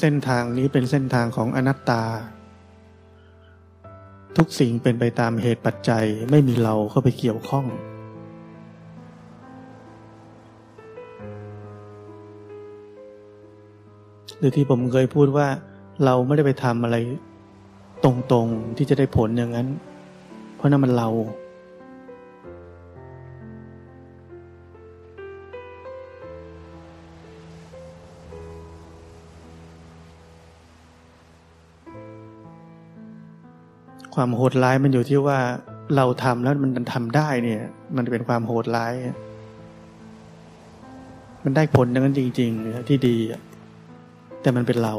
[0.00, 2.02] เส้นทางนี้เป็นเส้นทางของอนัตตา
[4.36, 7.66] ทุกสิ่งเป็นไปตามเหตุปัจจัยไม่มีเราเข้าไปเกี่ยวข้อง
[14.38, 15.48] หรือที่ผมเคยพูดว่า
[16.04, 16.96] เราไม่ได้ไปทำอะไร
[18.04, 19.68] ตรงๆที่จะได้ผลอย่างนั้น
[20.56, 21.08] เพราะนั่นมันเรา
[34.14, 35.38] ความโหดร้ายมันอยู่ที่ว่า
[35.96, 37.62] เราทำแล้วมันทำได้เนี่ย
[37.96, 38.92] มันเป็นความโหดร้าย
[41.44, 43.16] มันได้ผลอย่างนั้นจริงๆที่ดี
[44.42, 44.94] แต่มันเป็นเรา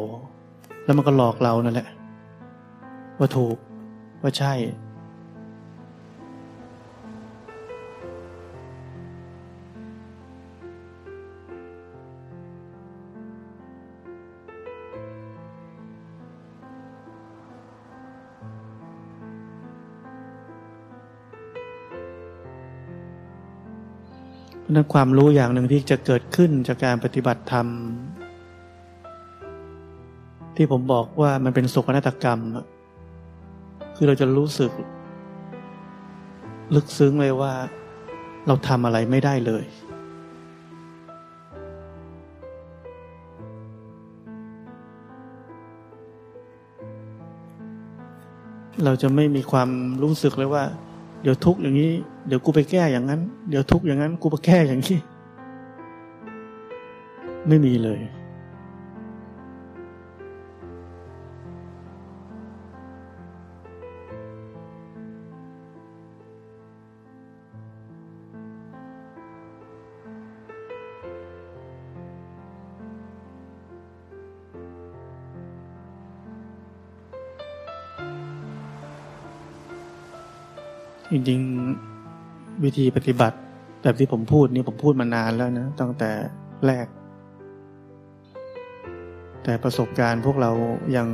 [0.83, 1.89] แล้วมันก็หลอกเรานั่นแหละ
[3.19, 3.57] ว่าถูก
[4.21, 4.53] ว่าใช่
[24.75, 27.67] นั้นความรู้อย่างหนึ่งที่จะเกิดขึ้นจากการปฏิบัติธรรม
[30.55, 32.39] ที่ผมบอกว่ามันเป็นสุขนาตกรรม
[33.95, 34.71] คือเราจะรู้สึก
[36.75, 37.53] ลึกซึ้งเลยว่า
[38.47, 39.63] เราทำอะไรไม่ได้เลย
[48.85, 49.69] เราจะไม่มีความ
[50.03, 50.63] รู้สึกเลยว่า
[51.23, 51.91] เดี๋ยวทุกอย่างนี้
[52.27, 54.97] เดี๋ยวกูไปแก้อย่างนั้น เดี๋ยวทุกอย่างนั้น กูไปแก้อย่างนี้
[57.47, 57.99] ไม่มีเลย
[81.11, 83.37] จริงๆวิธีปฏิบัติ
[83.81, 86.11] แบบที่ผมพูดนี่ผมพูดมานานแล้วนะตั้งแต่
[86.65, 86.87] แรก
[89.43, 90.51] แต่ประสบการณ์พวกเรา
[90.97, 91.07] ยัง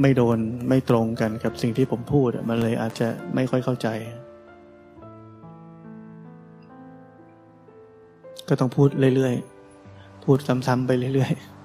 [0.00, 3.88] ไม่โดนไม่ตรงกันกับสิ่งที่ผมพูดมันเลยอาจจะไม่ค่อยเข้าใจ
[8.48, 11.57] ก็ต้องพูดเรื่อยๆ พูดซ้ำๆไปเรื่อยๆ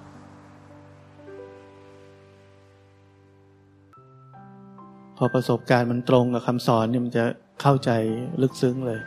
[5.26, 7.26] พอประสบการณ์มันตรงกับคำสอนเนี่ยมันจะ
[7.62, 7.92] เข้าใจ
[8.42, 9.00] ลึกซึ้งเลย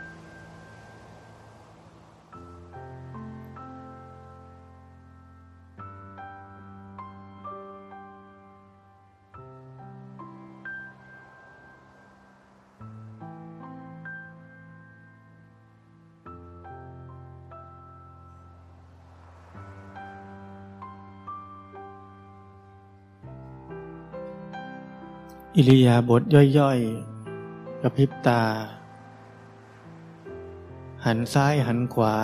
[25.59, 26.21] อิริยาบถ
[26.57, 28.43] ย่อยๆ กระพริบตา
[31.05, 32.15] หันซ้ายหันขวา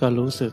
[0.00, 0.52] ก็รู้สึก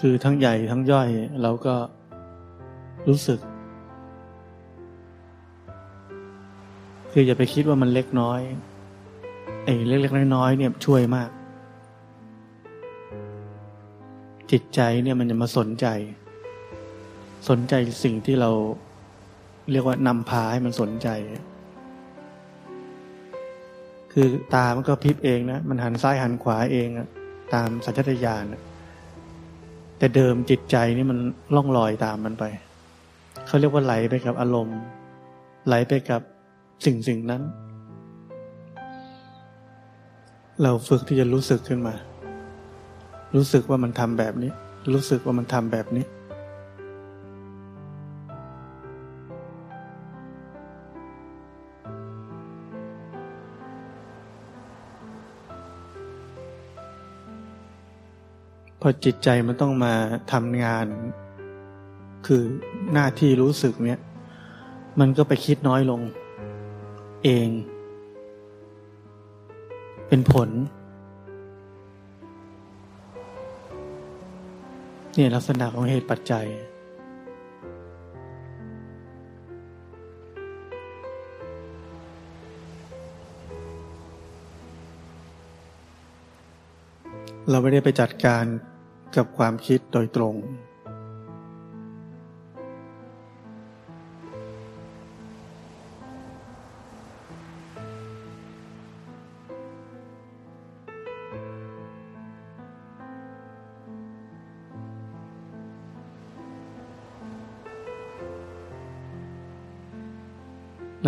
[0.00, 1.08] คือทั้งใหญ่ทั้งย่อย
[1.42, 1.76] เราก็
[3.08, 3.40] รู้สึก
[7.10, 8.40] คืออย่าไปคิดว่ามันเล็กน้อย
[9.64, 11.30] ไอ้เล็กๆน้อยๆเนี่ยช่วยมาก
[14.52, 15.86] จิตใจเนี่ยมันจะมาสนใจ
[17.48, 17.74] สนใจ
[18.04, 18.50] สิ่งที่เรา
[19.70, 21.08] เรียกว่านำพาให้มันสนใจ
[24.12, 26.88] คือตามันก็พิบเองนะ มันหันซ้ายหันขวาเอง
[27.54, 28.44] ตามสัญชาตญาณ
[29.98, 31.18] แต่เดิมจิตใจนี่มัน
[31.54, 32.44] ล่องลอยตามมันไป
[33.46, 34.78] เขาเรียกว่าไหลไปกับอารมณ์
[35.66, 36.20] ไหลไปกับ
[36.84, 37.42] สิ่งสิ่งนั้น
[40.62, 41.94] เราฝึกที่จะรู้สึกขึ้นมา
[43.34, 44.52] รู้สึกว่ามันทำแบบนี้
[44.94, 46.04] รู้สึกว่ามันทำแบบนี้
[58.80, 59.94] พอจิตใจมันต้องมา
[60.32, 60.86] ทำงาน
[62.26, 62.42] คือ
[62.92, 64.00] หน้าที่รู้สึกเนี้ย
[65.00, 66.00] มันก็ไปคิดน้อยลง
[67.24, 67.48] เอง
[70.08, 70.48] เป็นผล
[75.16, 76.46] นี่ลักษณะของเหตุปัจจัย
[87.50, 88.44] เราไม่ได้ไปจัดการ
[89.16, 90.34] กับความคิดโดยตรง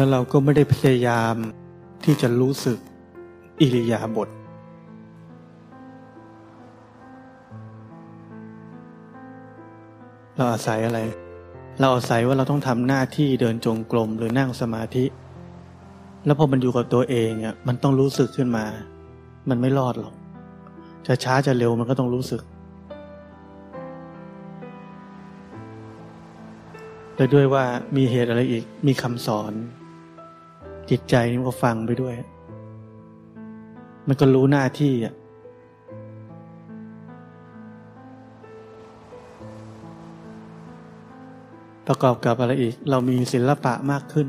[0.01, 1.34] แล้วเราก็ไม่ได้พยายาม
[2.05, 2.78] ที่จะรู้สึก
[3.61, 4.28] อิริยาบถ
[10.36, 11.01] เราอาศัยอะไร
[11.80, 15.05] เราอาศัยว่าเราต้องทำหน้าที่เดินจงกรมหรือนั่งสมาธิ
[16.24, 18.66] แล้วพอมันอยู่กับตัวเองอะมันต้องรู้สึกขึ้นมา
[19.48, 20.14] มันไม่รอดหรอก
[21.07, 22.42] จะช้าจะเร็วมันก็ต้องรู้สึก
[27.16, 27.64] และด้วยว่า
[27.96, 29.55] มีเหตุอะไรอีกมีคำสอน
[30.91, 32.14] จิตใจมันก็ฟังไปด้วย
[34.07, 35.14] มันก็รู้หน้าที่อะ
[41.86, 44.28] ประกอบกับอะไรอีก เรามีศิลปะมากขึ้น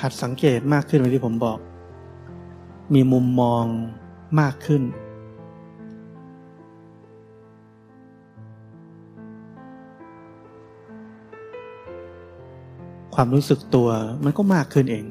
[0.00, 1.58] หัดสังเกตมากขึ้นเหมือนที่ผมบอก
[2.94, 3.64] มีมุมมอง
[4.40, 4.82] มากขึ้น
[13.14, 13.88] ความรู้สึกตัว
[14.24, 15.04] มันก็มากขึ้นเอง